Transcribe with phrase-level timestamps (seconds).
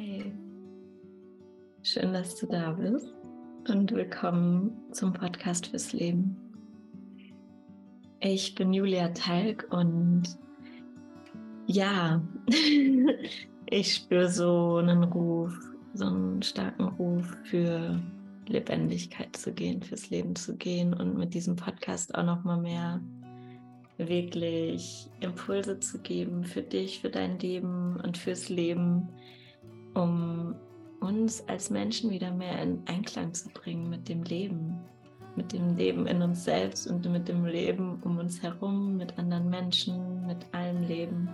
[0.00, 0.32] Hey,
[1.82, 3.12] schön, dass du da bist
[3.68, 6.36] und willkommen zum Podcast fürs Leben.
[8.20, 10.22] Ich bin Julia Talg und
[11.66, 12.22] ja,
[13.70, 15.52] ich spüre so einen Ruf,
[15.94, 18.00] so einen starken Ruf für
[18.46, 23.00] Lebendigkeit zu gehen, fürs Leben zu gehen und mit diesem Podcast auch noch mal mehr
[23.96, 29.08] wirklich Impulse zu geben für dich, für dein Leben und fürs Leben,
[29.98, 30.54] um
[31.00, 34.78] uns als Menschen wieder mehr in Einklang zu bringen mit dem Leben,
[35.36, 39.48] mit dem Leben in uns selbst und mit dem Leben um uns herum, mit anderen
[39.48, 41.28] Menschen, mit allem Leben.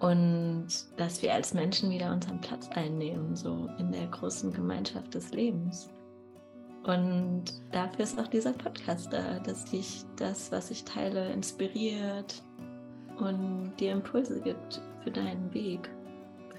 [0.00, 0.66] Und
[0.96, 5.90] dass wir als Menschen wieder unseren Platz einnehmen, so in der großen Gemeinschaft des Lebens.
[6.84, 12.42] Und dafür ist auch dieser Podcast da, dass dich das, was ich teile, inspiriert
[13.18, 15.88] und dir Impulse gibt für deinen Weg,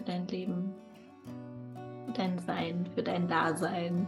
[0.04, 0.74] für dein Leben,
[2.14, 4.08] dein Sein, für dein Dasein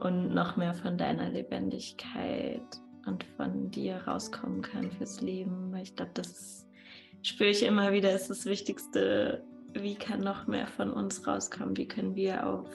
[0.00, 2.62] und noch mehr von deiner Lebendigkeit
[3.06, 5.74] und von dir rauskommen kann fürs Leben.
[5.82, 6.66] Ich glaube, das
[7.22, 9.42] spüre ich immer wieder, ist das Wichtigste.
[9.74, 11.76] Wie kann noch mehr von uns rauskommen?
[11.76, 12.68] Wie können wir auf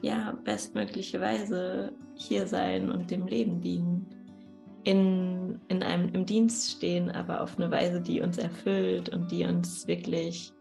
[0.00, 4.06] ja, bestmögliche Weise hier sein und dem Leben dienen.
[4.84, 9.44] In, in einem im Dienst stehen, aber auf eine Weise, die uns erfüllt und die
[9.44, 10.52] uns wirklich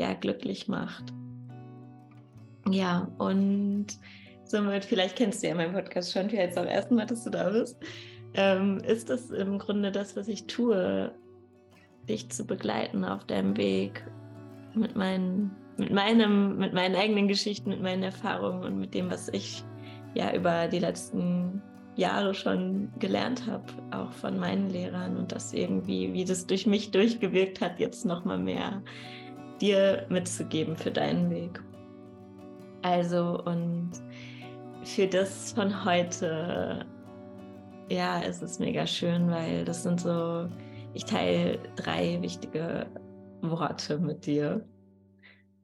[0.00, 1.12] ja, glücklich macht.
[2.70, 3.86] Ja, und
[4.44, 7.50] somit, vielleicht kennst du ja meinen Podcast schon, vielleicht am ersten Mal, dass du da
[7.50, 7.76] bist,
[8.34, 11.12] ähm, ist das im Grunde das, was ich tue,
[12.08, 14.04] dich zu begleiten auf deinem Weg
[14.74, 19.28] mit meinen mit meinem, mit meinen eigenen Geschichten, mit meinen Erfahrungen und mit dem, was
[19.28, 19.64] ich
[20.14, 21.62] ja über die letzten
[21.96, 26.90] Jahre schon gelernt habe, auch von meinen Lehrern und das irgendwie, wie das durch mich
[26.90, 28.82] durchgewirkt hat, jetzt nochmal mehr
[29.60, 31.62] dir mitzugeben für deinen Weg.
[32.82, 33.90] Also und
[34.84, 36.86] für das von heute,
[37.90, 40.48] ja, es ist mega schön, weil das sind so,
[40.94, 42.86] ich teile drei wichtige
[43.42, 44.66] Worte mit dir.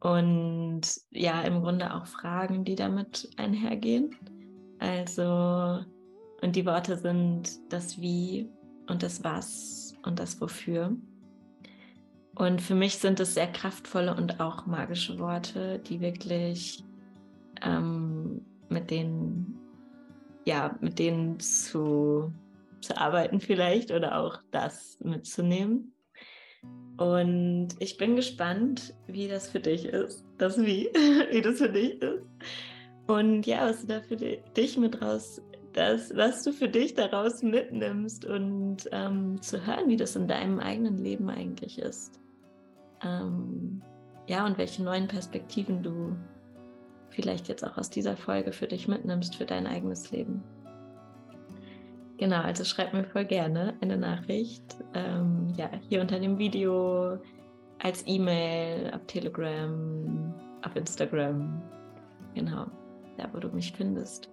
[0.01, 4.15] Und ja, im Grunde auch Fragen, die damit einhergehen.
[4.79, 5.81] Also,
[6.43, 8.51] und die Worte sind das Wie
[8.89, 10.95] und das Was und das Wofür.
[12.37, 16.85] Und für mich sind es sehr kraftvolle und auch magische Worte, die wirklich
[17.63, 19.59] ähm, mit denen,
[20.45, 22.31] ja, mit denen zu,
[22.83, 25.95] zu arbeiten vielleicht oder auch das mitzunehmen.
[26.99, 30.23] Und ich bin gespannt, wie das für dich ist.
[30.37, 30.91] Das wie,
[31.31, 32.23] wie das für dich ist.
[33.07, 35.41] Und ja, was du da für dich mit raus,
[35.73, 40.59] das, was du für dich daraus mitnimmst und ähm, zu hören, wie das in deinem
[40.59, 42.21] eigenen Leben eigentlich ist.
[43.03, 43.83] Ähm,
[44.27, 46.17] ja, und welche neuen Perspektiven du
[47.11, 50.43] vielleicht jetzt auch aus dieser Folge für dich mitnimmst, für dein eigenes Leben.
[52.19, 54.77] Genau, also schreib mir voll gerne eine Nachricht.
[54.95, 57.19] Ähm, ja, hier unter dem Video,
[57.79, 61.63] als E-Mail, auf Telegram, auf Instagram.
[62.35, 62.67] Genau,
[63.19, 64.31] da wo du mich findest.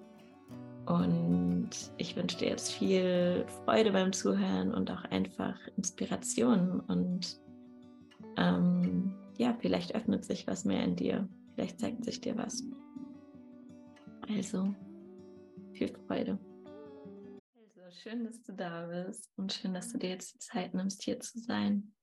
[0.86, 6.82] Und ich wünsche dir jetzt viel Freude beim Zuhören und auch einfach Inspiration.
[6.82, 7.40] Und
[8.44, 11.28] ähm, ja, vielleicht öffnet sich was mehr in dir.
[11.56, 12.64] Vielleicht zeigt sich dir was.
[14.28, 14.74] Also,
[15.74, 16.40] viel Freude
[17.94, 21.20] schön, dass du da bist und schön, dass du dir jetzt die Zeit nimmst, hier
[21.20, 21.94] zu sein.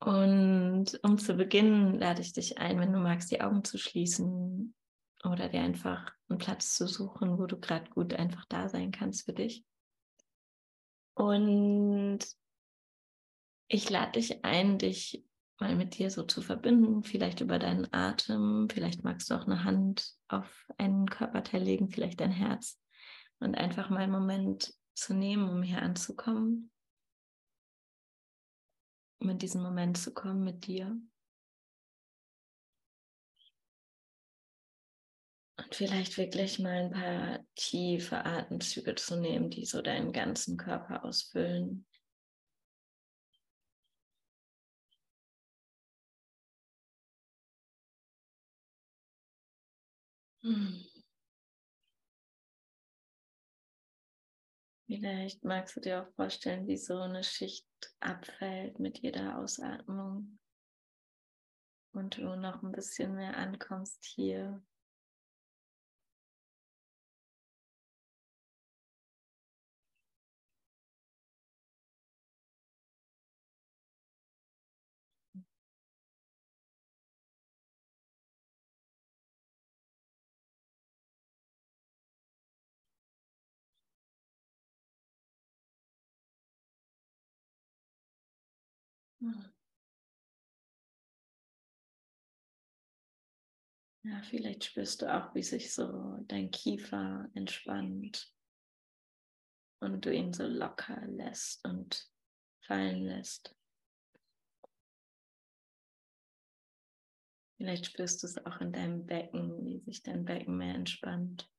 [0.00, 4.74] Und um zu beginnen, lade ich dich ein, wenn du magst, die Augen zu schließen
[5.24, 9.24] oder dir einfach einen Platz zu suchen, wo du gerade gut einfach da sein kannst
[9.24, 9.64] für dich.
[11.14, 12.20] Und
[13.68, 15.24] ich lade dich ein, dich
[15.60, 19.64] mal mit dir so zu verbinden, vielleicht über deinen Atem, vielleicht magst du auch eine
[19.64, 22.80] Hand auf einen Körperteil legen, vielleicht dein Herz
[23.40, 26.70] und einfach mal einen Moment zu nehmen, um hier anzukommen,
[29.20, 30.96] um in diesen Moment zu kommen mit dir.
[35.56, 41.04] Und vielleicht wirklich mal ein paar tiefe Atemzüge zu nehmen, die so deinen ganzen Körper
[41.04, 41.87] ausfüllen.
[54.86, 57.66] Vielleicht magst du dir auch vorstellen, wie so eine Schicht
[58.00, 60.38] abfällt mit jeder Ausatmung
[61.92, 64.62] und du noch ein bisschen mehr ankommst hier.
[94.04, 98.32] Ja, vielleicht spürst du auch, wie sich so dein Kiefer entspannt
[99.80, 102.08] und du ihn so locker lässt und
[102.66, 103.54] fallen lässt.
[107.56, 111.50] Vielleicht spürst du es auch in deinem Becken, wie sich dein Becken mehr entspannt.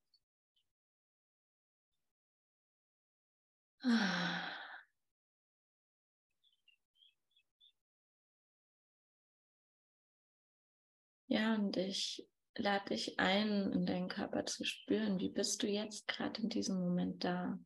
[11.30, 12.28] Ja, und ich
[12.58, 16.80] lade dich ein, in deinen Körper zu spüren, wie bist du jetzt gerade in diesem
[16.80, 17.60] Moment da?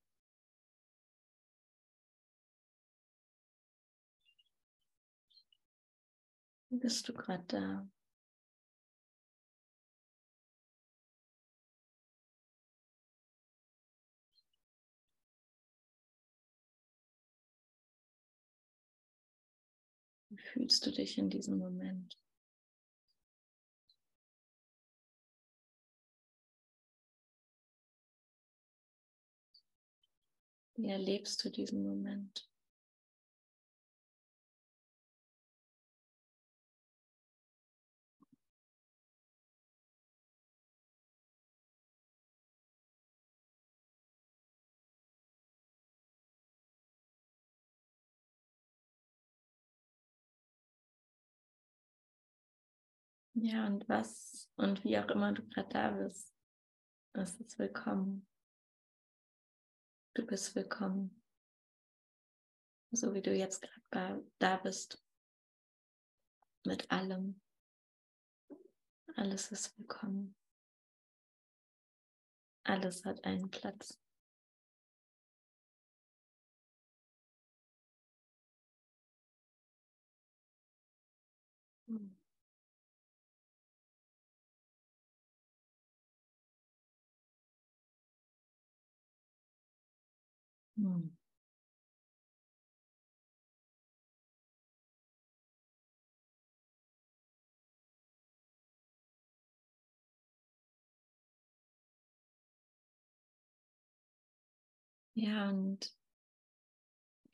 [6.69, 7.87] Wie bist du gerade da?
[20.29, 22.17] Wie fühlst du dich in diesem Moment?
[30.75, 32.47] Wie erlebst du diesen Moment?
[53.35, 56.31] Ja, und was und wie auch immer du gerade da bist,
[57.13, 58.27] es ist willkommen.
[60.15, 61.23] Du bist willkommen.
[62.91, 65.03] So wie du jetzt gerade da bist.
[66.63, 67.41] Mit allem.
[69.15, 70.35] Alles ist willkommen.
[72.63, 74.02] Alles hat einen Platz.
[90.77, 91.09] Hm.
[105.15, 105.91] Ja, und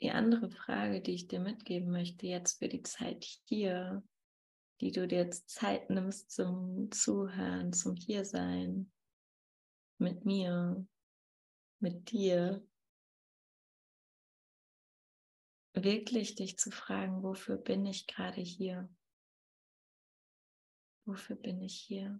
[0.01, 4.03] die andere Frage, die ich dir mitgeben möchte, jetzt für die Zeit hier,
[4.81, 8.91] die du dir jetzt Zeit nimmst zum Zuhören, zum Hiersein,
[9.97, 10.85] mit mir,
[11.79, 12.65] mit dir,
[15.73, 18.89] wirklich dich zu fragen, wofür bin ich gerade hier?
[21.05, 22.19] Wofür bin ich hier?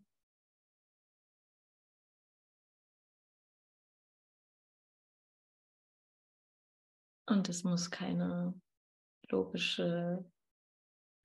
[7.28, 8.60] Und es muss keine
[9.30, 10.26] logische,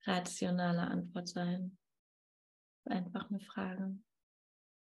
[0.03, 1.79] rationale Antwort sein.
[2.85, 3.97] Einfach eine Frage.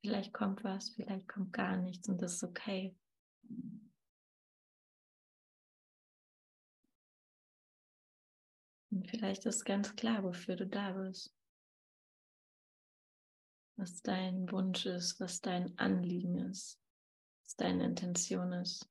[0.01, 2.95] Vielleicht kommt was, vielleicht kommt gar nichts und das ist okay.
[8.99, 11.33] Und vielleicht ist ganz klar, wofür du da bist.
[13.77, 16.77] Was dein Wunsch ist, was dein Anliegen ist,
[17.45, 18.89] was deine Intention ist.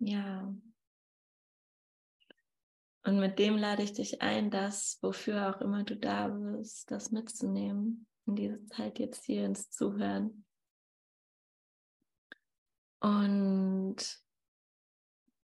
[0.00, 0.54] Ja.
[3.06, 7.12] Und mit dem lade ich dich ein, das, wofür auch immer du da bist, das
[7.12, 10.44] mitzunehmen, in diese Zeit jetzt hier ins Zuhören.
[12.98, 13.96] Und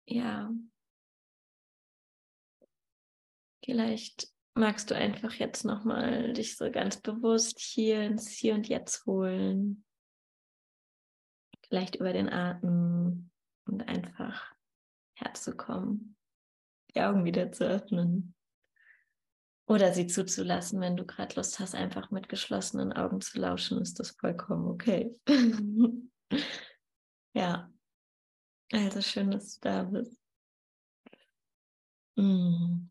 [0.06, 0.50] ja,
[3.62, 9.04] vielleicht magst du einfach jetzt nochmal dich so ganz bewusst hier ins Hier und Jetzt
[9.04, 9.84] holen.
[11.66, 13.30] Vielleicht über den Atem
[13.66, 14.50] und einfach
[15.14, 16.16] herzukommen,
[16.94, 18.34] die Augen wieder zu öffnen.
[19.66, 24.00] Oder sie zuzulassen, wenn du gerade Lust hast, einfach mit geschlossenen Augen zu lauschen, ist
[24.00, 25.14] das vollkommen okay.
[27.34, 27.70] ja,
[28.72, 30.16] also schön, dass du da bist.
[32.16, 32.90] Mm.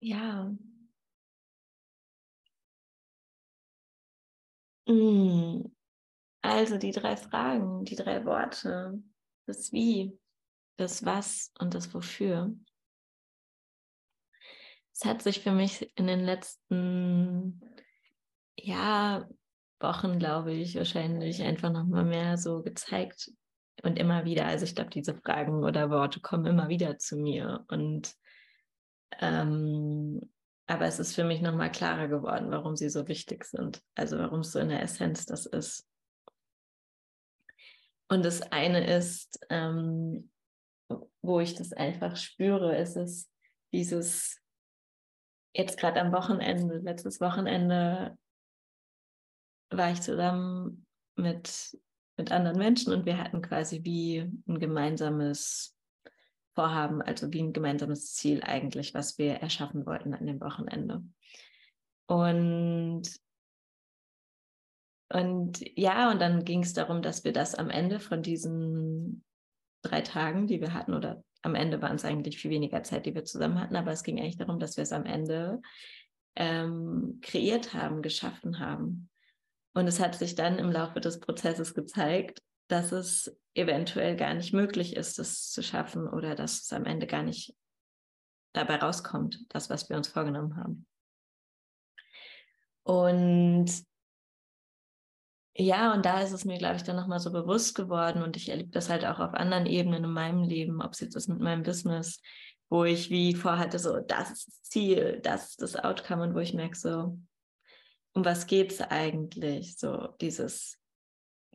[0.00, 0.50] Ja.
[4.86, 5.72] Mm.
[6.42, 9.02] Also die drei Fragen, die drei Worte,
[9.46, 10.18] das Wie,
[10.82, 12.54] das Was und das Wofür.
[14.92, 17.62] Es hat sich für mich in den letzten
[18.56, 19.26] ja,
[19.80, 23.30] Wochen, glaube ich, wahrscheinlich einfach nochmal mehr so gezeigt
[23.82, 24.46] und immer wieder.
[24.46, 28.14] Also ich glaube, diese Fragen oder Worte kommen immer wieder zu mir und
[29.20, 30.20] ähm,
[30.66, 33.82] aber es ist für mich nochmal klarer geworden, warum sie so wichtig sind.
[33.94, 35.86] Also warum es so in der Essenz das ist.
[38.08, 40.31] Und das eine ist, ähm,
[41.22, 43.30] wo ich das einfach spüre, ist es
[43.72, 44.40] dieses,
[45.54, 48.16] jetzt gerade am Wochenende, letztes Wochenende
[49.70, 51.78] war ich zusammen mit,
[52.16, 55.76] mit anderen Menschen und wir hatten quasi wie ein gemeinsames
[56.54, 61.02] Vorhaben, also wie ein gemeinsames Ziel eigentlich, was wir erschaffen wollten an dem Wochenende.
[62.06, 63.04] Und,
[65.08, 69.24] und ja, und dann ging es darum, dass wir das am Ende von diesen
[69.82, 73.14] drei Tagen, die wir hatten, oder am Ende waren es eigentlich viel weniger Zeit, die
[73.14, 75.60] wir zusammen hatten, aber es ging eigentlich darum, dass wir es am Ende
[76.36, 79.10] ähm, kreiert haben, geschaffen haben.
[79.74, 84.52] Und es hat sich dann im Laufe des Prozesses gezeigt, dass es eventuell gar nicht
[84.52, 87.54] möglich ist, das zu schaffen oder dass es am Ende gar nicht
[88.54, 90.86] dabei rauskommt, das, was wir uns vorgenommen haben.
[92.84, 93.70] Und
[95.54, 98.48] ja, und da ist es mir, glaube ich, dann nochmal so bewusst geworden und ich
[98.48, 101.40] erlebe das halt auch auf anderen Ebenen in meinem Leben, ob es jetzt ist mit
[101.40, 102.20] meinem Business,
[102.70, 106.38] wo ich wie vorhatte, so, das ist das Ziel, das ist das Outcome und wo
[106.38, 107.18] ich merke, so,
[108.14, 109.76] um was geht es eigentlich?
[109.76, 110.78] So, dieses,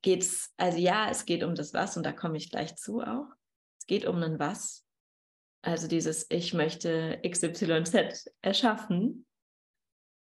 [0.01, 3.27] geht's, also ja, es geht um das Was und da komme ich gleich zu auch.
[3.79, 4.85] Es geht um ein Was.
[5.63, 9.25] Also dieses, ich möchte XYZ erschaffen.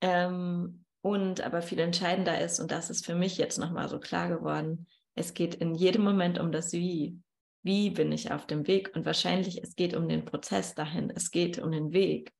[0.01, 4.29] Ähm, und aber viel entscheidender ist, und das ist für mich jetzt nochmal so klar
[4.29, 7.17] geworden, es geht in jedem Moment um das Wie.
[7.63, 8.91] Wie bin ich auf dem Weg?
[8.93, 11.13] Und wahrscheinlich, es geht um den Prozess dahin.
[11.15, 12.33] Es geht um den Weg.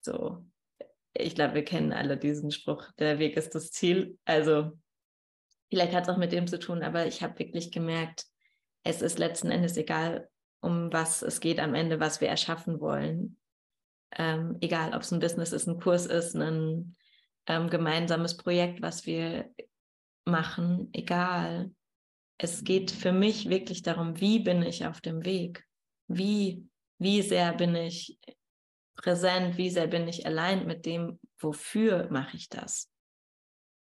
[0.00, 0.44] So,
[1.14, 4.18] ich glaube, wir kennen alle diesen Spruch, der Weg ist das Ziel.
[4.24, 4.72] Also,
[5.70, 8.24] vielleicht hat es auch mit dem zu tun, aber ich habe wirklich gemerkt,
[8.82, 10.28] es ist letzten Endes egal,
[10.60, 13.36] um was es geht am Ende, was wir erschaffen wollen.
[14.10, 16.96] Ähm, egal, ob es ein Business ist, ein Kurs ist, ein
[17.46, 19.50] ähm, gemeinsames Projekt, was wir
[20.24, 21.72] machen, egal.
[22.38, 25.64] Es geht für mich wirklich darum, wie bin ich auf dem Weg?
[26.08, 26.66] Wie,
[26.98, 28.18] wie sehr bin ich
[28.96, 29.56] präsent?
[29.56, 32.90] Wie sehr bin ich allein mit dem, wofür mache ich das?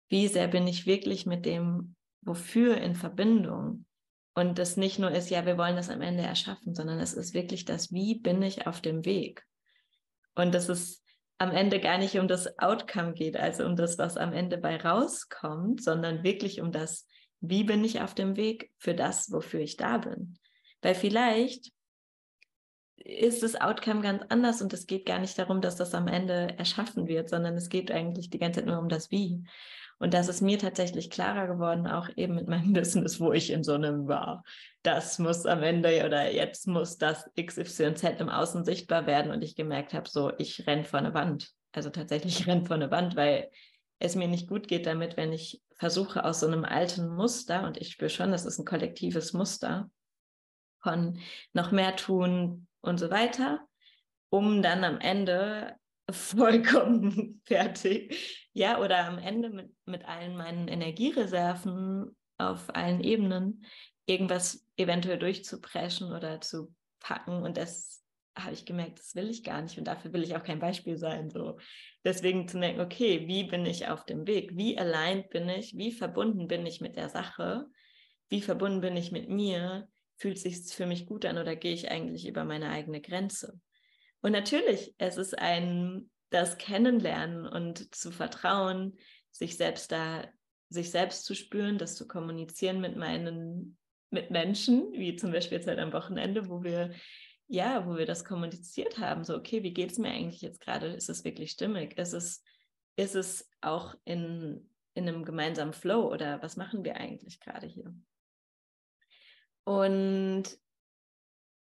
[0.08, 3.86] Wie sehr bin ich wirklich mit dem, wofür in Verbindung?
[4.34, 7.32] Und das nicht nur ist, ja, wir wollen das am Ende erschaffen, sondern es ist
[7.32, 9.44] wirklich das, wie bin ich auf dem Weg?
[10.34, 11.02] Und das ist
[11.38, 14.76] am Ende gar nicht um das Outcome geht, also um das, was am Ende bei
[14.76, 17.06] rauskommt, sondern wirklich um das,
[17.40, 20.38] wie bin ich auf dem Weg für das, wofür ich da bin.
[20.80, 21.72] Weil vielleicht
[22.96, 26.58] ist das Outcome ganz anders und es geht gar nicht darum, dass das am Ende
[26.58, 29.44] erschaffen wird, sondern es geht eigentlich die ganze Zeit nur um das Wie.
[29.98, 33.64] Und das ist mir tatsächlich klarer geworden, auch eben mit meinem Business, wo ich in
[33.64, 34.44] so einem war.
[34.82, 39.32] Das muss am Ende oder jetzt muss das XYZ im Außen sichtbar werden.
[39.32, 41.50] Und ich gemerkt habe, so, ich renne vor eine Wand.
[41.72, 43.50] Also tatsächlich renne vor eine Wand, weil
[43.98, 47.78] es mir nicht gut geht damit, wenn ich versuche aus so einem alten Muster, und
[47.78, 49.90] ich spüre schon, das ist ein kollektives Muster,
[50.80, 51.18] von
[51.52, 53.60] noch mehr tun und so weiter,
[54.28, 55.74] um dann am Ende
[56.10, 58.48] vollkommen fertig.
[58.52, 63.64] Ja, oder am Ende mit, mit allen meinen Energiereserven auf allen Ebenen
[64.06, 67.42] irgendwas eventuell durchzupreschen oder zu packen.
[67.42, 68.02] Und das
[68.36, 69.78] habe ich gemerkt, das will ich gar nicht.
[69.78, 71.30] Und dafür will ich auch kein Beispiel sein.
[71.30, 71.58] So.
[72.04, 74.56] Deswegen zu merken, okay, wie bin ich auf dem Weg?
[74.56, 75.76] Wie allein bin ich?
[75.76, 77.66] Wie verbunden bin ich mit der Sache?
[78.28, 79.88] Wie verbunden bin ich mit mir?
[80.18, 83.60] Fühlt sich für mich gut an oder gehe ich eigentlich über meine eigene Grenze?
[84.26, 88.98] Und natürlich, es ist ein das Kennenlernen und zu vertrauen,
[89.30, 90.24] sich selbst da,
[90.68, 93.78] sich selbst zu spüren, das zu kommunizieren mit meinen,
[94.10, 96.92] mit Menschen, wie zum Beispiel jetzt halt am Wochenende, wo wir,
[97.46, 100.88] ja, wo wir das kommuniziert haben, so, okay, wie geht es mir eigentlich jetzt gerade?
[100.88, 101.96] Ist es wirklich stimmig?
[101.96, 102.42] Ist es,
[102.96, 107.94] ist es auch in, in einem gemeinsamen Flow oder was machen wir eigentlich gerade hier?
[109.62, 110.58] Und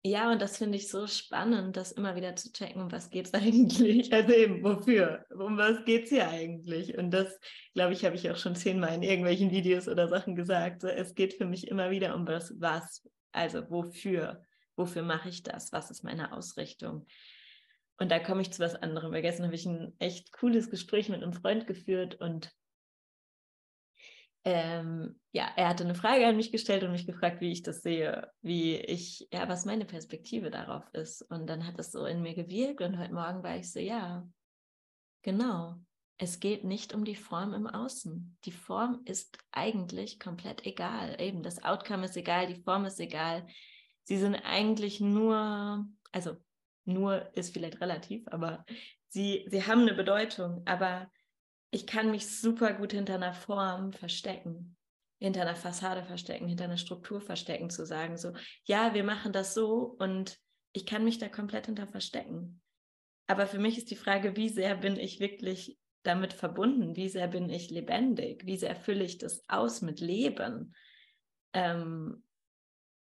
[0.04, 3.26] ja, und das finde ich so spannend, das immer wieder zu checken, um was geht
[3.26, 4.12] es eigentlich?
[4.12, 5.24] Also eben, wofür?
[5.30, 6.98] Um was geht es hier eigentlich?
[6.98, 7.38] Und das,
[7.74, 10.82] glaube ich, habe ich auch schon zehnmal in irgendwelchen Videos oder Sachen gesagt.
[10.82, 14.44] Es geht für mich immer wieder um was, was, also wofür?
[14.74, 15.72] Wofür mache ich das?
[15.72, 17.06] Was ist meine Ausrichtung?
[17.98, 19.12] Und da komme ich zu was anderem.
[19.12, 22.50] Gestern habe ich ein echt cooles Gespräch mit einem Freund geführt und
[24.44, 27.82] ähm, ja, er hatte eine Frage an mich gestellt und mich gefragt, wie ich das
[27.82, 31.22] sehe, wie ich, ja, was meine Perspektive darauf ist.
[31.22, 34.26] Und dann hat es so in mir gewirkt und heute Morgen war ich so, ja,
[35.22, 35.76] genau.
[36.18, 38.38] Es geht nicht um die Form im Außen.
[38.44, 41.20] Die Form ist eigentlich komplett egal.
[41.20, 43.46] Eben, das Outcome ist egal, die Form ist egal.
[44.04, 46.36] Sie sind eigentlich nur, also
[46.84, 48.64] nur ist vielleicht relativ, aber
[49.08, 51.10] sie, sie haben eine Bedeutung, aber
[51.72, 54.76] ich kann mich super gut hinter einer Form verstecken,
[55.18, 58.32] hinter einer Fassade verstecken, hinter einer Struktur verstecken, zu sagen, so,
[58.64, 60.38] ja, wir machen das so und
[60.72, 62.60] ich kann mich da komplett hinter verstecken.
[63.26, 66.94] Aber für mich ist die Frage, wie sehr bin ich wirklich damit verbunden?
[66.94, 68.44] Wie sehr bin ich lebendig?
[68.44, 70.74] Wie sehr fülle ich das aus mit Leben?
[71.54, 72.22] Ähm,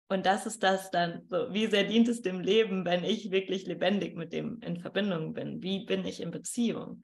[0.07, 3.65] und das ist das dann, so, wie sehr dient es dem Leben, wenn ich wirklich
[3.65, 5.61] lebendig mit dem in Verbindung bin?
[5.61, 7.01] Wie bin ich in Beziehung?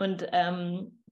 [0.00, 1.02] Und ähm,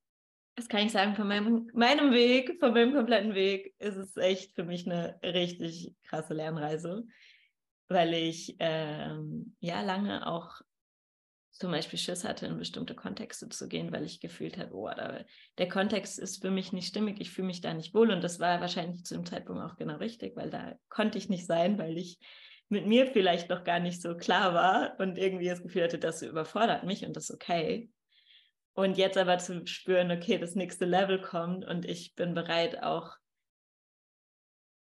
[0.57, 4.55] das kann ich sagen, von meinem, meinem Weg, von meinem kompletten Weg, ist es echt
[4.55, 7.05] für mich eine richtig krasse Lernreise,
[7.89, 10.63] weil ich ähm, ja lange auch
[11.51, 15.23] zum Beispiel Schiss hatte, in bestimmte Kontexte zu gehen, weil ich gefühlt habe, oh, da,
[15.59, 18.11] der Kontext ist für mich nicht stimmig, ich fühle mich da nicht wohl.
[18.11, 21.47] Und das war wahrscheinlich zu dem Zeitpunkt auch genau richtig, weil da konnte ich nicht
[21.47, 22.19] sein, weil ich
[22.71, 26.23] mit mir vielleicht noch gar nicht so klar war und irgendwie das Gefühl hatte, das
[26.23, 27.91] überfordert mich und das ist okay.
[28.79, 33.17] Und jetzt aber zu spüren, okay, das nächste Level kommt und ich bin bereit, auch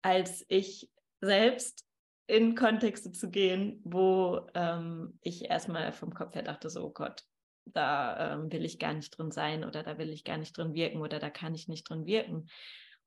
[0.02, 0.88] als ich
[1.20, 1.84] selbst
[2.28, 7.24] in Kontexte zu gehen, wo ähm, ich erstmal vom Kopf her dachte, so, oh Gott,
[7.64, 10.74] da ähm, will ich gar nicht drin sein oder da will ich gar nicht drin
[10.74, 12.48] wirken oder da kann ich nicht drin wirken.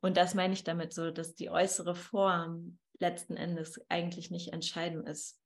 [0.01, 5.07] Und das meine ich damit so, dass die äußere Form letzten Endes eigentlich nicht entscheidend
[5.07, 5.41] ist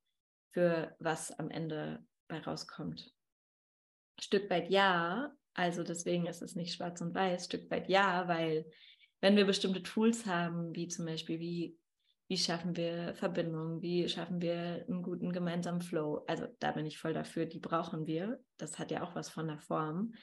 [0.53, 3.14] für was am Ende bei rauskommt.
[4.19, 8.65] Stück weit ja, also deswegen ist es nicht schwarz und weiß, Stück weit ja, weil
[9.21, 11.77] wenn wir bestimmte Tools haben, wie zum Beispiel, wie
[12.27, 16.23] wie schaffen wir Verbindungen, wie schaffen wir einen guten gemeinsamen Flow.
[16.27, 18.39] Also da bin ich voll dafür, die brauchen wir.
[18.57, 20.13] Das hat ja auch was von der Form.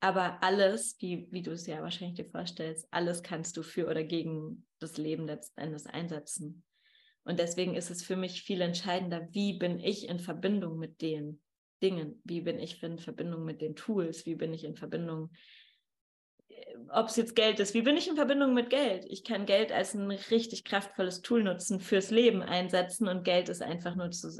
[0.00, 4.04] Aber alles, wie, wie du es ja wahrscheinlich dir vorstellst, alles kannst du für oder
[4.04, 6.64] gegen das Leben letzten Endes einsetzen.
[7.24, 11.40] Und deswegen ist es für mich viel entscheidender, wie bin ich in Verbindung mit den
[11.82, 15.30] Dingen, wie bin ich in Verbindung mit den Tools, wie bin ich in Verbindung
[16.90, 17.74] ob es jetzt Geld ist.
[17.74, 19.04] Wie bin ich in Verbindung mit Geld?
[19.08, 23.62] Ich kann Geld als ein richtig kraftvolles Tool nutzen, fürs Leben einsetzen und Geld ist
[23.62, 24.30] einfach nur zu,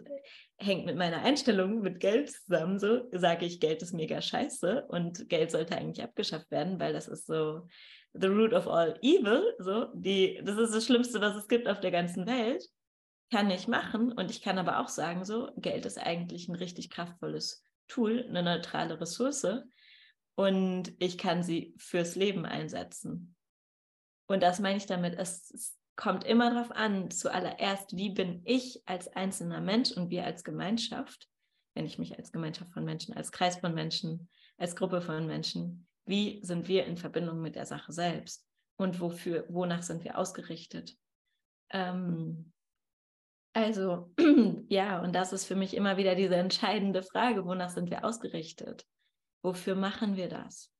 [0.56, 2.78] hängt mit meiner Einstellung mit Geld zusammen.
[2.78, 7.08] So sage ich, Geld ist mega scheiße und Geld sollte eigentlich abgeschafft werden, weil das
[7.08, 7.66] ist so
[8.14, 9.42] the root of all evil.
[9.58, 12.64] So, die, das ist das Schlimmste, was es gibt auf der ganzen Welt.
[13.30, 16.90] Kann ich machen und ich kann aber auch sagen, so, Geld ist eigentlich ein richtig
[16.90, 19.46] kraftvolles Tool, eine neutrale Ressource
[20.34, 23.34] und ich kann sie fürs Leben einsetzen.
[24.28, 29.08] Und das meine ich damit, es, kommt immer darauf an, zuallererst, wie bin ich als
[29.08, 31.28] einzelner Mensch und wir als Gemeinschaft,
[31.74, 35.88] wenn ich mich als Gemeinschaft von Menschen, als Kreis von Menschen, als Gruppe von Menschen,
[36.06, 40.96] wie sind wir in Verbindung mit der Sache selbst und wofür, wonach sind wir ausgerichtet?
[41.70, 42.52] Ähm,
[43.52, 44.12] also
[44.68, 48.86] ja, und das ist für mich immer wieder diese entscheidende Frage, wonach sind wir ausgerichtet?
[49.42, 50.72] Wofür machen wir das?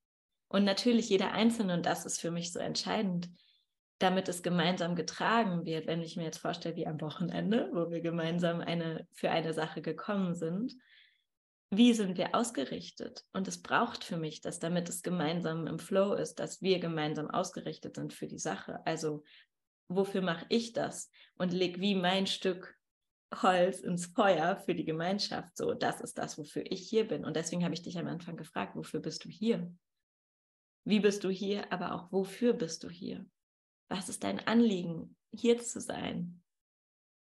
[0.49, 3.29] Und natürlich jeder Einzelne, und das ist für mich so entscheidend,
[3.99, 8.01] damit es gemeinsam getragen wird, wenn ich mir jetzt vorstelle, wie am Wochenende, wo wir
[8.01, 10.75] gemeinsam eine, für eine Sache gekommen sind,
[11.71, 13.25] wie sind wir ausgerichtet?
[13.33, 17.29] Und es braucht für mich, dass damit es gemeinsam im Flow ist, dass wir gemeinsam
[17.31, 18.81] ausgerichtet sind für die Sache.
[18.87, 19.25] Also
[19.89, 21.11] wofür mache ich das?
[21.37, 22.79] Und leg wie mein Stück
[23.35, 25.57] Holz ins Feuer für die Gemeinschaft.
[25.57, 27.25] So, das ist das, wofür ich hier bin.
[27.25, 29.73] Und deswegen habe ich dich am Anfang gefragt, wofür bist du hier?
[30.85, 33.27] Wie bist du hier, aber auch wofür bist du hier?
[33.89, 36.43] Was ist dein Anliegen, hier zu sein?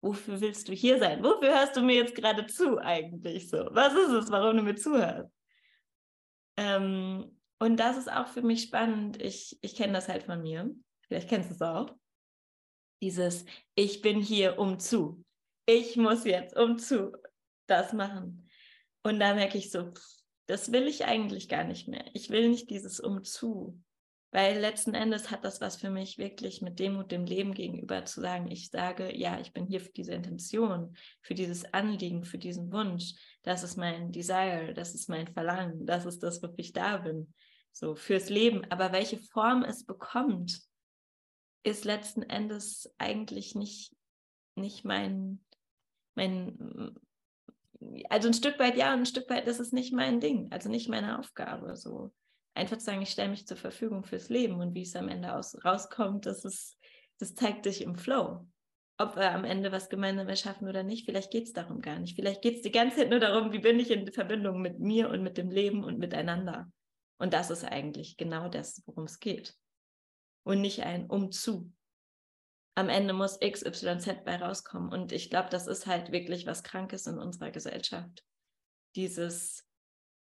[0.03, 1.23] Wofür willst du hier sein?
[1.23, 3.69] Wofür hörst du mir jetzt gerade zu eigentlich so?
[3.73, 5.31] Was ist es, warum du mir zuhörst?
[6.57, 9.21] Ähm, und das ist auch für mich spannend.
[9.21, 10.71] Ich, ich kenne das halt von mir.
[11.03, 11.95] Vielleicht kennst du es auch.
[13.01, 15.25] Dieses, ich bin hier um zu
[15.71, 17.13] ich muss jetzt um zu
[17.67, 18.49] das machen.
[19.03, 19.93] Und da merke ich so,
[20.47, 22.05] das will ich eigentlich gar nicht mehr.
[22.13, 23.81] Ich will nicht dieses umzu.
[24.33, 28.21] Weil letzten Endes hat das was für mich wirklich mit Demut dem Leben gegenüber zu
[28.21, 32.73] sagen, ich sage, ja, ich bin hier für diese Intention, für dieses Anliegen, für diesen
[32.73, 33.15] Wunsch.
[33.43, 37.33] Das ist mein Desire, das ist mein Verlangen, das ist das, wofür ich da bin.
[37.73, 38.65] So fürs Leben.
[38.71, 40.61] Aber welche Form es bekommt,
[41.63, 43.95] ist letzten Endes eigentlich nicht,
[44.55, 45.41] nicht mein,
[46.15, 46.95] mein,
[48.09, 50.69] also ein Stück weit ja und ein Stück weit ist es nicht mein Ding, also
[50.69, 51.77] nicht meine Aufgabe.
[51.77, 52.13] So
[52.55, 55.35] einfach zu sagen, ich stelle mich zur Verfügung fürs Leben und wie es am Ende
[55.35, 56.77] aus, rauskommt, das ist,
[57.19, 58.47] das zeigt sich im Flow.
[58.99, 62.17] Ob wir am Ende was gemeinsam erschaffen oder nicht, vielleicht geht es darum gar nicht.
[62.17, 65.09] Vielleicht geht es die ganze Zeit nur darum, wie bin ich in Verbindung mit mir
[65.09, 66.71] und mit dem Leben und miteinander.
[67.19, 69.55] Und das ist eigentlich genau das, worum es geht.
[70.43, 71.73] Und nicht ein Umzu
[72.81, 74.93] am Ende muss XYZ bei rauskommen.
[74.93, 78.25] Und ich glaube, das ist halt wirklich was Krankes in unserer Gesellschaft.
[78.97, 79.67] Dieses,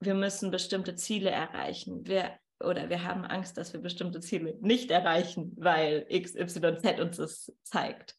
[0.00, 2.06] wir müssen bestimmte Ziele erreichen.
[2.06, 7.52] Wir, oder wir haben Angst, dass wir bestimmte Ziele nicht erreichen, weil XYZ uns das
[7.62, 8.16] zeigt.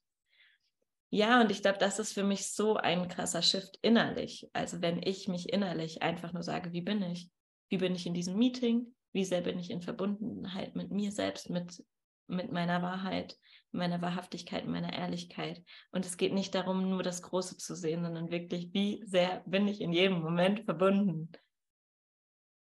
[1.09, 4.49] Ja, und ich glaube, das ist für mich so ein krasser Shift innerlich.
[4.51, 7.29] Also wenn ich mich innerlich einfach nur sage, wie bin ich?
[7.69, 8.93] Wie bin ich in diesem Meeting?
[9.13, 11.83] Wie sehr bin ich in Verbundenheit mit mir selbst, mit,
[12.27, 13.37] mit meiner Wahrheit,
[13.71, 15.63] meiner Wahrhaftigkeit, meiner Ehrlichkeit?
[15.91, 19.67] Und es geht nicht darum, nur das Große zu sehen, sondern wirklich, wie sehr bin
[19.67, 21.31] ich in jedem Moment verbunden?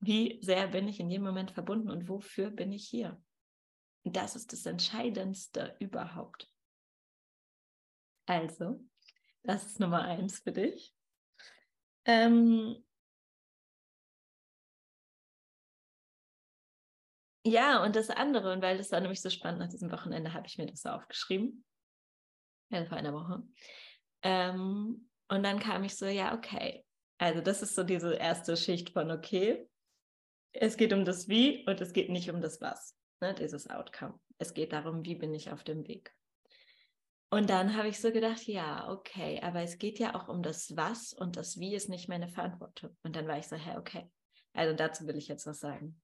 [0.01, 3.23] Wie sehr bin ich in jedem Moment verbunden und wofür bin ich hier?
[4.03, 6.51] Und das ist das Entscheidendste überhaupt.
[8.27, 8.83] Also,
[9.43, 10.95] das ist Nummer eins für dich.
[12.05, 12.83] Ähm,
[17.45, 20.47] ja, und das andere, und weil das war nämlich so spannend, nach diesem Wochenende habe
[20.47, 21.65] ich mir das so aufgeschrieben.
[22.71, 23.43] Ja, vor einer Woche.
[24.23, 26.85] Ähm, und dann kam ich so, ja, okay.
[27.19, 29.69] Also, das ist so diese erste Schicht von, okay,
[30.53, 34.19] es geht um das Wie und es geht nicht um das Was, ne, dieses Outcome.
[34.39, 36.15] Es geht darum, wie bin ich auf dem Weg.
[37.31, 40.77] Und dann habe ich so gedacht, ja, okay, aber es geht ja auch um das
[40.77, 42.97] Was und das Wie ist nicht meine Verantwortung.
[43.05, 44.11] Und dann war ich so, hä, okay.
[44.53, 46.01] Also dazu will ich jetzt was sagen.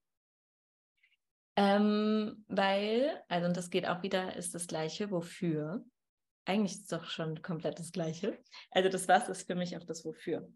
[1.56, 5.84] Ähm, weil, also und das geht auch wieder, ist das Gleiche, wofür.
[6.44, 8.38] Eigentlich ist es doch schon komplett das Gleiche.
[8.70, 10.48] Also das Was ist für mich auch das Wofür.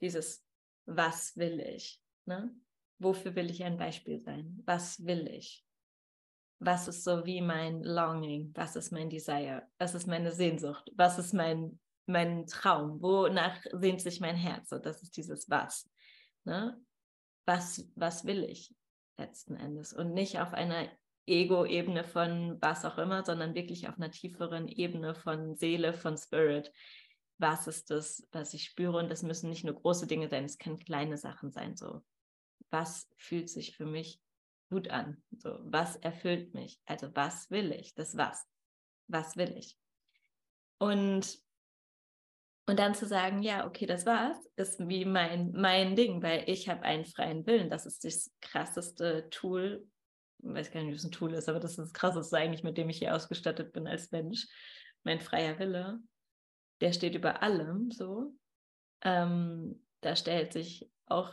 [0.00, 0.44] Dieses
[0.84, 2.00] Was will ich?
[2.26, 2.54] Ne?
[2.98, 4.60] Wofür will ich ein Beispiel sein?
[4.66, 5.64] Was will ich?
[6.64, 11.18] was ist so wie mein Longing, was ist mein Desire, was ist meine Sehnsucht, was
[11.18, 15.90] ist mein, mein Traum, wonach sehnt sich mein Herz, so das ist dieses Was.
[16.44, 16.80] Ne?
[17.46, 18.72] Was, was will ich
[19.16, 20.88] letzten Endes und nicht auf einer
[21.26, 26.72] Ego-Ebene von was auch immer, sondern wirklich auf einer tieferen Ebene von Seele, von Spirit.
[27.38, 28.98] Was ist das, was ich spüre?
[28.98, 31.76] Und das müssen nicht nur große Dinge sein, es können kleine Sachen sein.
[31.76, 32.02] So,
[32.70, 34.20] was fühlt sich für mich
[34.72, 35.22] gut an.
[35.36, 36.80] So, was erfüllt mich?
[36.86, 37.94] Also was will ich?
[37.94, 38.48] Das was.
[39.06, 39.76] Was will ich?
[40.78, 41.38] Und
[42.66, 46.68] und dann zu sagen, ja, okay, das war's, ist wie mein, mein Ding, weil ich
[46.68, 47.70] habe einen freien Willen.
[47.70, 49.86] Das ist das krasseste Tool.
[50.38, 52.78] Ich weiß gar nicht, was ein Tool ist, aber das ist das krasseste eigentlich, mit
[52.78, 54.46] dem ich hier ausgestattet bin als Mensch.
[55.02, 56.00] Mein freier Wille,
[56.80, 58.34] der steht über allem so.
[59.02, 61.32] Ähm, da stellt sich auch,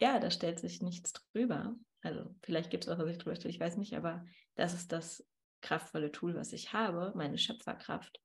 [0.00, 1.74] ja, da stellt sich nichts drüber.
[2.02, 4.92] Also vielleicht gibt es auch, was ich drüber stehe, ich weiß nicht, aber das ist
[4.92, 5.26] das
[5.60, 8.20] kraftvolle Tool, was ich habe, meine Schöpferkraft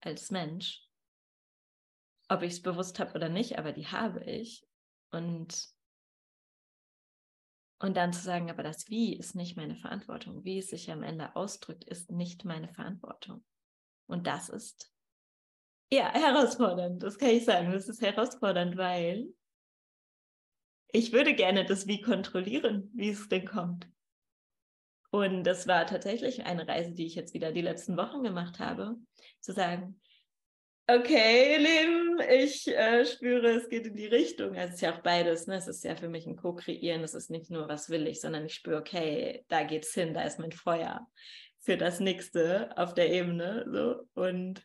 [0.00, 0.88] als Mensch.
[2.32, 4.66] Ob ich es bewusst habe oder nicht, aber die habe ich.
[5.10, 5.68] Und,
[7.78, 10.42] und dann zu sagen, aber das Wie ist nicht meine Verantwortung.
[10.42, 13.44] Wie es sich am Ende ausdrückt, ist nicht meine Verantwortung.
[14.06, 14.90] Und das ist
[15.92, 17.70] ja herausfordernd, das kann ich sagen.
[17.70, 19.28] Das ist herausfordernd, weil
[20.90, 23.90] ich würde gerne das Wie kontrollieren, wie es denn kommt.
[25.10, 28.96] Und das war tatsächlich eine Reise, die ich jetzt wieder die letzten Wochen gemacht habe,
[29.40, 30.00] zu sagen,
[30.86, 34.56] okay, Leben, ich äh, spüre, es geht in die Richtung.
[34.56, 35.56] Also es ist ja auch beides, ne?
[35.56, 38.46] Es ist ja für mich ein Co-Kreieren, es ist nicht nur, was will ich, sondern
[38.46, 41.06] ich spüre, okay, da geht's hin, da ist mein Feuer
[41.60, 43.64] für das nächste auf der Ebene.
[43.70, 44.08] So.
[44.20, 44.62] Und,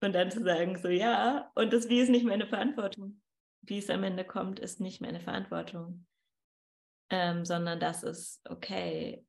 [0.00, 3.22] und dann zu sagen, so ja, und das Wie ist nicht meine Verantwortung
[3.62, 6.06] wie es am Ende kommt, ist nicht meine Verantwortung,
[7.10, 9.24] ähm, sondern das ist, okay,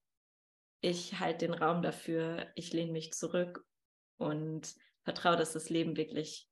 [0.82, 3.64] ich halte den Raum dafür, ich lehne mich zurück
[4.18, 6.48] und vertraue, dass das Leben wirklich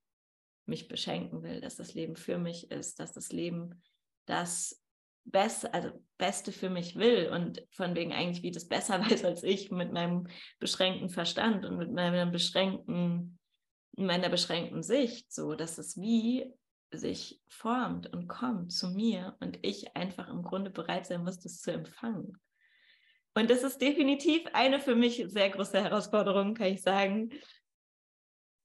[0.66, 3.82] mich beschenken will, dass das Leben für mich ist, dass das Leben
[4.26, 4.82] das
[5.24, 9.44] Beste, also Beste für mich will und von wegen eigentlich, wie das besser weiß als
[9.44, 10.28] ich mit meinem
[10.60, 13.40] beschränkten Verstand und mit meinem beschränkten,
[13.98, 16.52] meiner beschränkten Sicht, so dass es wie
[16.94, 21.62] sich formt und kommt zu mir und ich einfach im Grunde bereit sein muss, das
[21.62, 22.38] zu empfangen.
[23.34, 27.30] Und das ist definitiv eine für mich sehr große Herausforderung, kann ich sagen.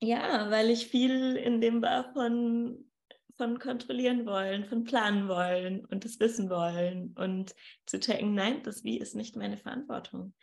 [0.00, 2.90] Ja, weil ich viel in dem war von,
[3.36, 7.54] von kontrollieren wollen, von planen wollen und das wissen wollen und
[7.86, 10.34] zu checken, nein, das Wie ist nicht meine Verantwortung.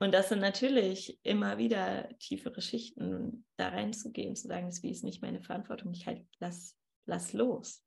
[0.00, 5.02] Und das sind natürlich immer wieder tiefere Schichten, da reinzugehen, zu sagen, das Wie ist
[5.02, 5.92] nicht meine Verantwortung.
[5.92, 7.82] Ich halt lass lass los.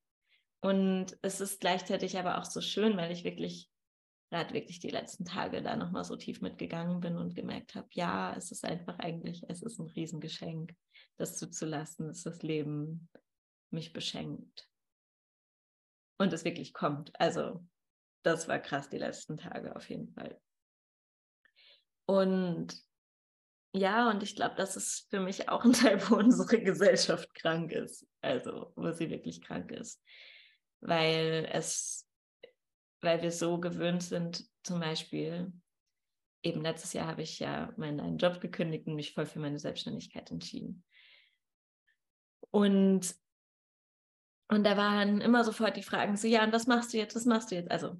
[0.59, 3.70] Und es ist gleichzeitig aber auch so schön, weil ich wirklich
[4.31, 8.33] gerade wirklich die letzten Tage da nochmal so tief mitgegangen bin und gemerkt habe, ja,
[8.35, 10.73] es ist einfach eigentlich, es ist ein Riesengeschenk,
[11.17, 13.09] das zuzulassen, dass das Leben
[13.71, 14.69] mich beschenkt.
[16.17, 17.11] Und es wirklich kommt.
[17.19, 17.65] Also,
[18.23, 20.39] das war krass die letzten Tage auf jeden Fall.
[22.05, 22.73] Und
[23.73, 27.73] ja, und ich glaube, das ist für mich auch ein Teil, wo unsere Gesellschaft krank
[27.73, 28.07] ist.
[28.21, 30.01] Also, wo sie wirklich krank ist.
[30.79, 32.07] Weil es
[33.01, 35.51] weil wir so gewöhnt sind, zum Beispiel,
[36.43, 40.31] eben letztes Jahr habe ich ja meinen Job gekündigt und mich voll für meine Selbstständigkeit
[40.31, 40.83] entschieden.
[42.51, 43.15] Und,
[44.49, 47.25] und da waren immer sofort die Fragen so, ja, und was machst du jetzt, was
[47.25, 47.71] machst du jetzt?
[47.71, 47.97] Also,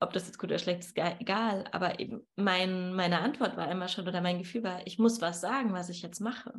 [0.00, 3.88] ob das jetzt gut oder schlecht ist, egal, aber eben mein, meine Antwort war immer
[3.88, 6.52] schon oder mein Gefühl war, ich muss was sagen, was ich jetzt mache.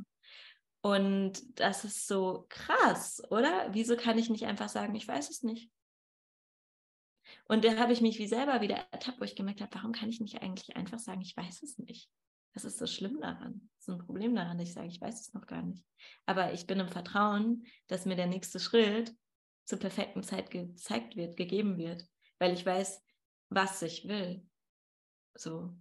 [0.82, 3.67] Und das ist so krass, oder?
[3.71, 5.69] Wieso kann ich nicht einfach sagen, ich weiß es nicht?
[7.45, 10.10] Und da habe ich mich wie selber wieder ertappt, wo ich gemerkt habe, warum kann
[10.10, 12.10] ich nicht eigentlich einfach sagen, ich weiß es nicht?
[12.53, 13.69] Das ist so schlimm daran.
[13.77, 15.84] Das ist ein Problem daran, dass ich sage, ich weiß es noch gar nicht.
[16.25, 19.13] Aber ich bin im Vertrauen, dass mir der nächste Schritt
[19.65, 22.06] zur perfekten Zeit gezeigt wird, gegeben wird,
[22.39, 23.01] weil ich weiß,
[23.49, 24.45] was ich will.
[25.36, 25.75] So.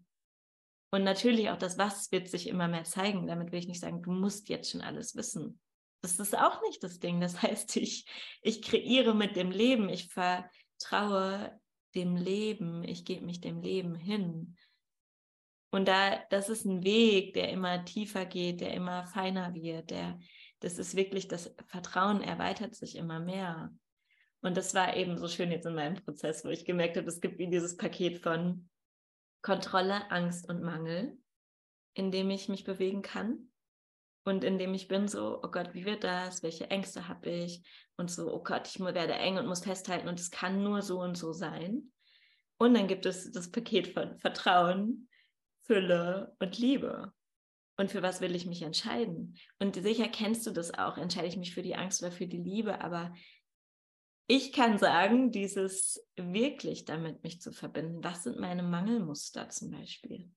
[0.90, 3.26] Und natürlich auch das Was wird sich immer mehr zeigen.
[3.26, 5.60] Damit will ich nicht sagen, du musst jetzt schon alles wissen.
[6.02, 7.20] Das ist auch nicht das Ding.
[7.20, 8.06] Das heißt, ich,
[8.40, 10.08] ich kreiere mit dem Leben, ich
[10.82, 11.60] vertraue
[11.94, 14.56] dem Leben, ich gebe mich dem Leben hin.
[15.70, 20.18] Und da, das ist ein Weg, der immer tiefer geht, der immer feiner wird, der,
[20.60, 23.74] das ist wirklich, das Vertrauen erweitert sich immer mehr.
[24.42, 27.20] Und das war eben so schön jetzt in meinem Prozess, wo ich gemerkt habe, es
[27.20, 28.68] gibt wie dieses Paket von
[29.40, 31.18] Kontrolle, Angst und Mangel,
[31.94, 33.51] in dem ich mich bewegen kann
[34.24, 36.42] und in dem ich bin so, oh Gott, wie wird das?
[36.42, 37.62] Welche Ängste habe ich?
[37.96, 41.00] Und so, oh Gott, ich werde eng und muss festhalten und es kann nur so
[41.00, 41.92] und so sein.
[42.58, 45.08] Und dann gibt es das Paket von Vertrauen,
[45.64, 47.12] Fülle und Liebe.
[47.76, 49.36] Und für was will ich mich entscheiden?
[49.58, 50.98] Und sicher kennst du das auch.
[50.98, 52.80] Entscheide ich mich für die Angst oder für die Liebe?
[52.80, 53.12] Aber
[54.28, 58.04] ich kann sagen, dieses wirklich damit mich zu verbinden.
[58.04, 60.30] Was sind meine Mangelmuster zum Beispiel?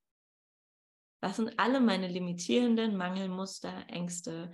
[1.21, 4.51] Was sind alle meine limitierenden Mangelmuster, Ängste,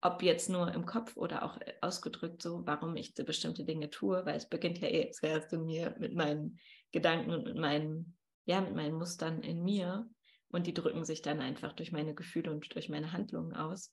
[0.00, 4.36] ob jetzt nur im Kopf oder auch ausgedrückt so, warum ich bestimmte Dinge tue, weil
[4.36, 6.58] es beginnt ja eh zuerst in mir mit meinen
[6.90, 10.08] Gedanken und mit meinen ja, mit meinen Mustern in mir
[10.48, 13.92] und die drücken sich dann einfach durch meine Gefühle und durch meine Handlungen aus.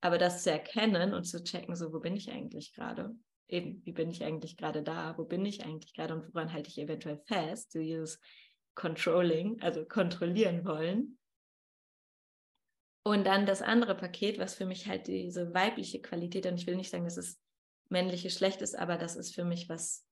[0.00, 3.14] Aber das zu erkennen und zu checken, so, wo bin ich eigentlich gerade?
[3.48, 5.16] Eben, wie bin ich eigentlich gerade da?
[5.16, 7.74] Wo bin ich eigentlich gerade und woran halte ich eventuell fest?
[7.74, 8.20] Dieses
[8.74, 11.18] Controlling, also kontrollieren wollen.
[13.06, 16.76] Und dann das andere Paket, was für mich halt diese weibliche Qualität, und ich will
[16.76, 17.38] nicht sagen, dass es
[17.90, 20.06] männliche schlecht ist, aber das ist für mich was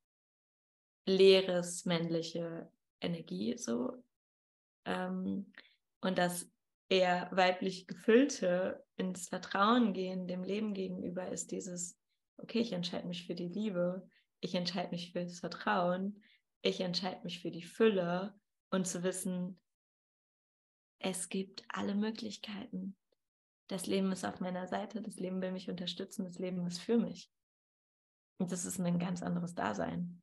[1.06, 4.04] leeres, männliche Energie so.
[4.84, 5.52] Ähm,
[6.02, 6.50] und das
[6.90, 11.98] eher weiblich gefüllte ins Vertrauen gehen, dem Leben gegenüber, ist dieses,
[12.36, 14.06] okay, ich entscheide mich für die Liebe,
[14.40, 16.22] ich entscheide mich für das Vertrauen,
[16.60, 18.34] ich entscheide mich für die Fülle
[18.70, 19.58] und zu wissen,
[21.02, 22.96] es gibt alle Möglichkeiten.
[23.68, 26.98] Das Leben ist auf meiner Seite, das Leben will mich unterstützen, das Leben ist für
[26.98, 27.30] mich.
[28.38, 30.22] Und das ist ein ganz anderes Dasein.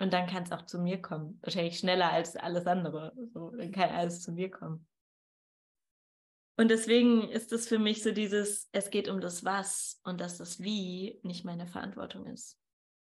[0.00, 1.38] Und dann kann es auch zu mir kommen.
[1.42, 3.12] Wahrscheinlich schneller als alles andere.
[3.34, 4.86] So, dann kann alles zu mir kommen.
[6.56, 10.38] Und deswegen ist es für mich so dieses, es geht um das Was und dass
[10.38, 12.58] das Wie nicht meine Verantwortung ist.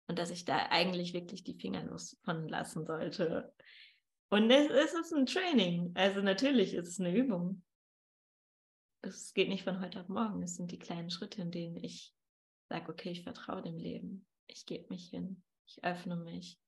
[0.08, 3.52] Und dass ich da eigentlich wirklich die Finger los von lassen sollte.
[4.28, 5.92] Und es, ist ein Training.
[5.94, 7.62] Also natürlich ist es eine Übung.
[9.02, 10.42] Es geht nicht von heute auf morgen.
[10.42, 12.12] Es sind die kleinen Schritte, in denen ich
[12.68, 14.26] sage, okay, ich vertraue dem Leben.
[14.48, 15.42] Ich gebe mich hin.
[15.66, 16.58] Ich öffne mich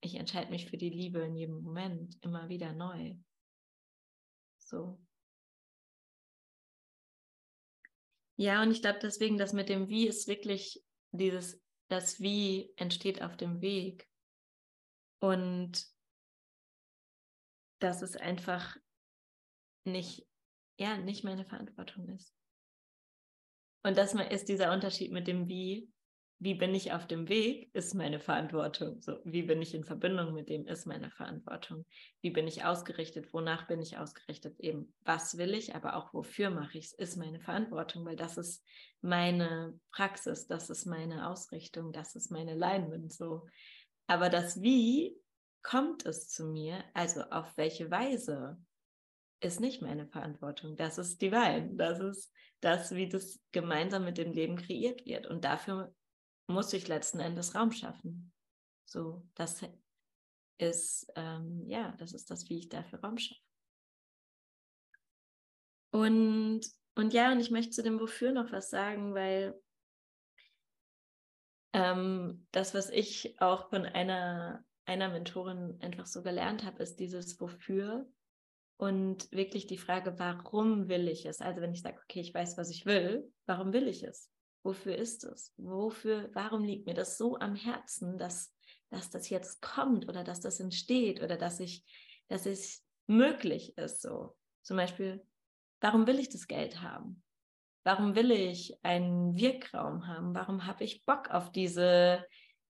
[0.00, 3.16] ich entscheide mich für die Liebe in jedem Moment, immer wieder neu.
[4.58, 4.98] So.
[8.36, 13.22] Ja, und ich glaube deswegen, dass mit dem Wie ist wirklich dieses, das Wie entsteht
[13.22, 14.08] auf dem Weg.
[15.20, 15.86] Und
[17.78, 18.76] dass es einfach
[19.84, 20.26] nicht,
[20.78, 22.34] ja, nicht meine Verantwortung ist.
[23.82, 25.88] Und das ist dieser Unterschied mit dem Wie,
[26.38, 29.00] wie bin ich auf dem Weg, ist meine Verantwortung.
[29.00, 31.86] So, wie bin ich in Verbindung mit dem, ist meine Verantwortung.
[32.20, 36.50] Wie bin ich ausgerichtet, wonach bin ich ausgerichtet, eben was will ich, aber auch wofür
[36.50, 38.62] mache ich es, ist meine Verantwortung, weil das ist
[39.00, 43.46] meine Praxis, das ist meine Ausrichtung, das ist meine Leinwand so.
[44.06, 45.16] Aber das Wie
[45.66, 48.56] kommt es zu mir, also auf welche Weise,
[49.40, 50.76] ist nicht meine Verantwortung.
[50.76, 51.74] Das ist divine.
[51.74, 55.26] Das ist das, wie das gemeinsam mit dem Leben kreiert wird.
[55.26, 55.94] Und dafür
[56.46, 58.32] muss ich letzten Endes Raum schaffen.
[58.84, 59.60] So, das
[60.58, 63.40] ist, ähm, ja, das ist das, wie ich dafür Raum schaffe.
[65.90, 66.60] Und,
[66.94, 69.60] und ja, und ich möchte zu dem Wofür noch was sagen, weil
[71.72, 77.40] ähm, das, was ich auch von einer, einer Mentorin einfach so gelernt habe, ist dieses
[77.40, 78.08] Wofür
[78.78, 81.40] und wirklich die Frage, warum will ich es?
[81.40, 84.30] Also wenn ich sage, okay, ich weiß, was ich will, warum will ich es?
[84.62, 85.52] Wofür ist es?
[85.56, 88.56] Wofür, warum liegt mir das so am Herzen, dass
[88.90, 91.84] dass das jetzt kommt oder dass das entsteht oder dass ich,
[92.28, 94.02] dass es möglich ist.
[94.02, 95.24] So zum Beispiel,
[95.80, 97.22] warum will ich das Geld haben?
[97.84, 100.34] Warum will ich einen Wirkraum haben?
[100.34, 102.24] Warum habe ich Bock auf diese,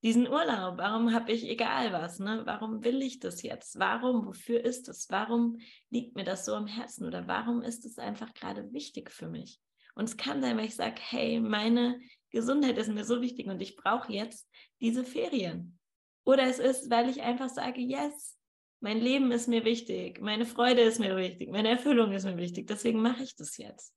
[0.04, 0.78] diesen Urlaub?
[0.78, 2.20] Warum habe ich egal was?
[2.20, 2.42] Ne?
[2.46, 3.80] Warum will ich das jetzt?
[3.80, 4.26] Warum?
[4.28, 5.08] Wofür ist es?
[5.10, 7.08] Warum liegt mir das so am Herzen?
[7.08, 9.60] Oder warum ist es einfach gerade wichtig für mich?
[9.96, 12.00] Und es kann sein, weil ich sage, hey, meine
[12.32, 14.50] Gesundheit ist mir so wichtig und ich brauche jetzt
[14.82, 15.80] diese Ferien.
[16.26, 18.38] Oder es ist, weil ich einfach sage, yes,
[18.80, 22.68] mein Leben ist mir wichtig, meine Freude ist mir wichtig, meine Erfüllung ist mir wichtig,
[22.68, 23.94] deswegen mache ich das jetzt.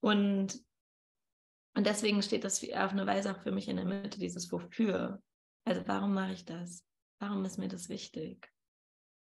[0.00, 0.58] Und,
[1.74, 5.22] und deswegen steht das auf eine Weise auch für mich in der Mitte, dieses Wofür.
[5.64, 6.84] Also warum mache ich das?
[7.20, 8.50] Warum ist mir das wichtig?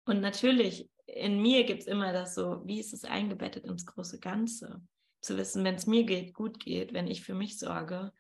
[0.06, 4.20] Und natürlich, in mir gibt es immer das so, wie ist es eingebettet ins große
[4.20, 4.82] Ganze?
[5.22, 8.12] Zu wissen, wenn es mir geht, gut geht, wenn ich für mich sorge,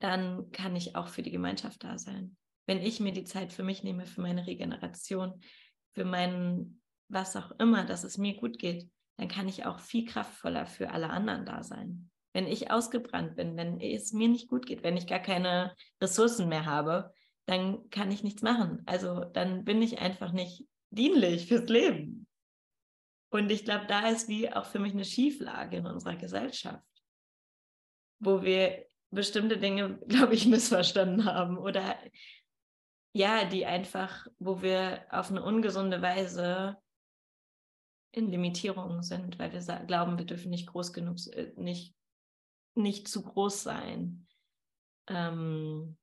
[0.00, 2.36] dann kann ich auch für die Gemeinschaft da sein.
[2.66, 5.42] Wenn ich mir die Zeit für mich nehme, für meine Regeneration,
[5.92, 10.06] für meinen, was auch immer, dass es mir gut geht, dann kann ich auch viel
[10.06, 12.10] kraftvoller für alle anderen da sein.
[12.32, 16.48] Wenn ich ausgebrannt bin, wenn es mir nicht gut geht, wenn ich gar keine Ressourcen
[16.48, 17.12] mehr habe,
[17.46, 18.82] dann kann ich nichts machen.
[18.86, 22.26] Also dann bin ich einfach nicht dienlich fürs Leben.
[23.32, 26.84] Und ich glaube, da ist wie auch für mich eine Schieflage in unserer Gesellschaft,
[28.18, 31.96] wo wir bestimmte Dinge, glaube ich, missverstanden haben oder
[33.12, 36.76] ja, die einfach, wo wir auf eine ungesunde Weise
[38.12, 41.94] in Limitierungen sind, weil wir glauben, wir dürfen nicht groß genug, äh, nicht,
[42.74, 44.26] nicht zu groß sein.
[45.08, 45.96] Ähm,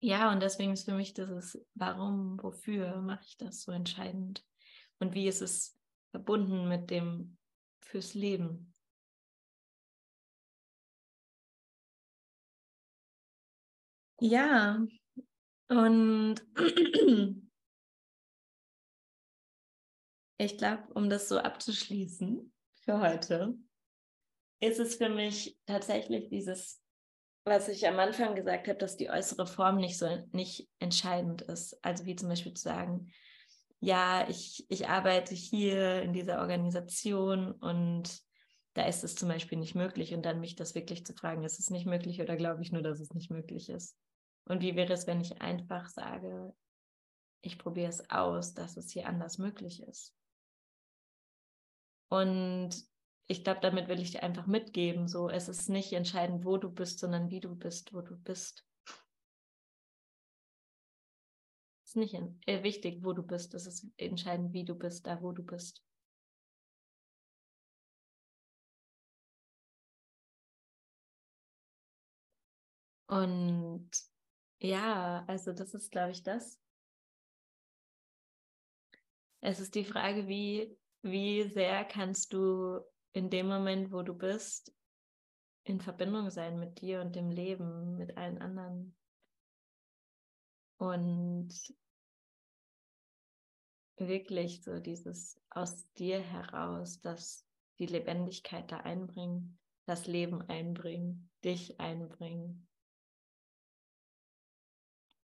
[0.00, 4.44] ja, und deswegen ist für mich dieses, warum, wofür mache ich das so entscheidend?
[4.98, 5.78] Und wie ist es
[6.10, 7.36] verbunden mit dem
[7.80, 8.74] fürs Leben?
[14.20, 14.84] Ja,
[15.68, 16.36] und
[20.38, 23.56] ich glaube, um das so abzuschließen für heute,
[24.62, 26.80] ist es für mich tatsächlich dieses,
[27.44, 31.84] was ich am Anfang gesagt habe, dass die äußere Form nicht so nicht entscheidend ist.
[31.84, 33.10] Also wie zum Beispiel zu sagen,
[33.80, 38.22] ja, ich, ich arbeite hier in dieser Organisation und
[38.74, 41.58] da ist es zum Beispiel nicht möglich und dann mich das wirklich zu fragen, ist
[41.58, 43.96] es nicht möglich oder glaube ich nur, dass es nicht möglich ist?
[44.44, 46.54] Und wie wäre es, wenn ich einfach sage,
[47.40, 50.14] ich probiere es aus, dass es hier anders möglich ist?
[52.08, 52.91] Und
[53.26, 56.70] ich glaube, damit will ich dir einfach mitgeben, so es ist nicht entscheidend, wo du
[56.70, 58.64] bist, sondern wie du bist, wo du bist.
[61.84, 62.14] Es ist nicht
[62.46, 65.82] äh, wichtig, wo du bist, es ist entscheidend, wie du bist, da wo du bist.
[73.06, 73.90] Und
[74.60, 76.58] ja, also das ist, glaube ich, das.
[79.40, 82.80] Es ist die Frage, wie wie sehr kannst du
[83.12, 84.74] in dem Moment, wo du bist,
[85.64, 88.96] in Verbindung sein mit dir und dem Leben, mit allen anderen.
[90.78, 91.52] Und
[93.96, 97.46] wirklich so dieses aus dir heraus, dass
[97.78, 102.68] die Lebendigkeit da einbringen, das Leben einbringen, dich einbringen.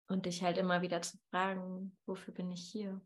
[0.08, 3.02] Und dich halt immer wieder zu fragen, wofür bin ich hier?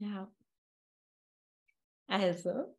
[0.00, 0.32] Ja.
[2.08, 2.76] Also,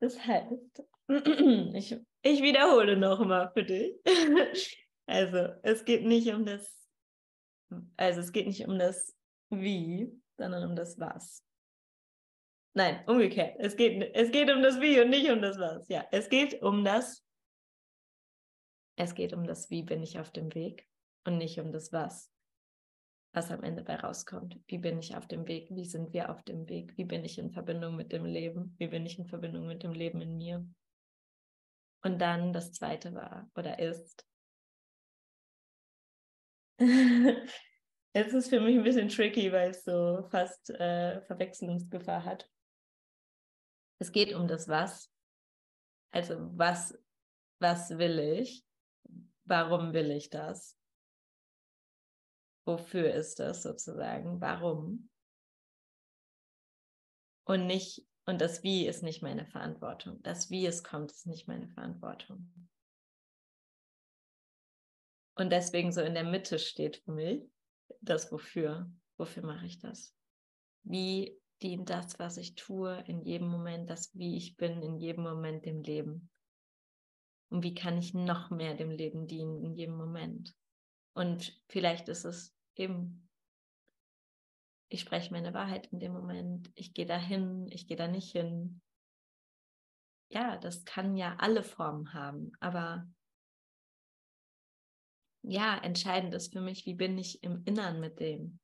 [0.00, 0.82] das heißt,
[1.74, 3.94] ich, ich wiederhole nochmal für dich.
[5.06, 6.88] Also, es geht nicht um das,
[7.98, 9.14] also es geht nicht um das
[9.50, 11.44] Wie, sondern um das Was.
[12.72, 13.56] Nein, umgekehrt.
[13.58, 15.86] Es geht, es geht um das Wie und nicht um das Was.
[15.88, 17.22] Ja, es geht um das,
[18.96, 20.88] es geht um das Wie bin ich auf dem Weg
[21.26, 22.33] und nicht um das Was
[23.34, 24.60] was am Ende bei rauskommt.
[24.68, 25.68] Wie bin ich auf dem Weg?
[25.70, 26.96] Wie sind wir auf dem Weg?
[26.96, 28.76] Wie bin ich in Verbindung mit dem Leben?
[28.78, 30.64] Wie bin ich in Verbindung mit dem Leben in mir?
[32.04, 34.24] Und dann das zweite war oder ist.
[38.12, 42.48] es ist für mich ein bisschen tricky, weil es so fast äh, Verwechslungsgefahr hat.
[43.98, 45.10] Es geht um das Was.
[46.12, 46.96] Also was,
[47.58, 48.64] was will ich?
[49.44, 50.78] Warum will ich das?
[52.64, 55.10] Wofür ist das sozusagen, warum.
[57.46, 60.22] Und nicht, und das Wie ist nicht meine Verantwortung.
[60.22, 62.68] Das Wie es kommt, ist nicht meine Verantwortung.
[65.36, 67.42] Und deswegen so in der Mitte steht für mich
[68.00, 68.90] das Wofür.
[69.16, 70.14] Wofür mache ich das?
[70.84, 75.24] Wie dient das, was ich tue, in jedem Moment, das Wie ich bin, in jedem
[75.24, 76.30] Moment dem Leben?
[77.50, 80.54] Und wie kann ich noch mehr dem Leben dienen in jedem Moment?
[81.14, 83.28] Und vielleicht ist es eben,
[84.88, 88.80] ich spreche meine Wahrheit in dem Moment, ich gehe dahin, ich gehe da nicht hin.
[90.30, 93.08] Ja, das kann ja alle Formen haben, aber
[95.42, 98.58] ja, entscheidend ist für mich, wie bin ich im Innern mit dem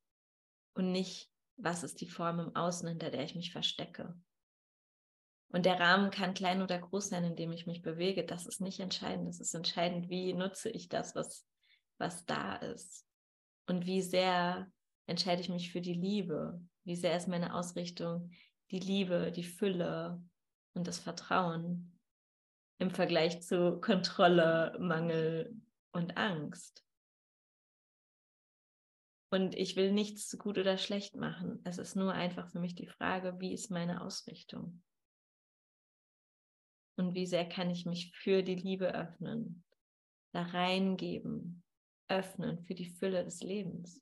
[0.73, 4.19] und nicht, was ist die Form im Außen, hinter der ich mich verstecke.
[5.49, 8.25] Und der Rahmen kann klein oder groß sein, in dem ich mich bewege.
[8.25, 9.27] Das ist nicht entscheidend.
[9.27, 11.45] Es ist entscheidend, wie nutze ich das, was,
[11.97, 13.05] was da ist.
[13.67, 14.71] Und wie sehr
[15.07, 16.61] entscheide ich mich für die Liebe.
[16.83, 18.31] Wie sehr ist meine Ausrichtung
[18.71, 20.23] die Liebe, die Fülle
[20.73, 21.99] und das Vertrauen
[22.79, 25.55] im Vergleich zu Kontrolle, Mangel
[25.91, 26.85] und Angst.
[29.29, 31.61] Und ich will nichts gut oder schlecht machen.
[31.63, 34.81] Es ist nur einfach für mich die Frage, wie ist meine Ausrichtung?
[36.97, 39.63] Und wie sehr kann ich mich für die Liebe öffnen,
[40.33, 41.60] da reingeben,
[42.11, 44.01] öffnen für die Fülle des Lebens.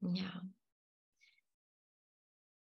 [0.00, 0.42] Ja.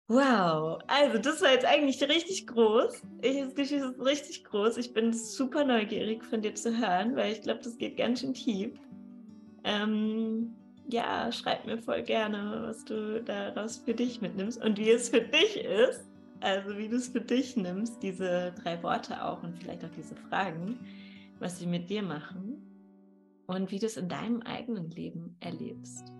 [0.10, 3.04] Wow, also das war jetzt eigentlich richtig groß.
[3.22, 4.78] Ich das es ist richtig groß.
[4.78, 8.34] Ich bin super neugierig von dir zu hören, weil ich glaube, das geht ganz schön
[8.34, 8.80] tief.
[9.66, 10.56] Ähm,
[10.88, 15.22] ja, schreib mir voll gerne, was du daraus für dich mitnimmst und wie es für
[15.22, 16.06] dich ist.
[16.40, 20.16] Also wie du es für dich nimmst, diese drei Worte auch und vielleicht auch diese
[20.16, 20.80] Fragen,
[21.40, 22.57] was sie mit dir machen
[23.48, 26.14] und wie du es in deinem eigenen Leben erlebst.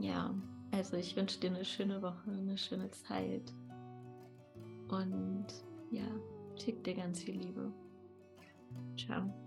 [0.00, 0.34] Ja,
[0.70, 3.52] also ich wünsche dir eine schöne Woche, eine schöne Zeit
[4.88, 5.46] und
[5.90, 6.06] ja,
[6.56, 7.72] schick dir ganz viel Liebe.
[8.96, 9.45] Ciao.